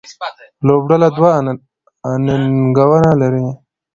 [0.65, 1.31] لوبډله دوه
[2.11, 3.45] انینګونه لري.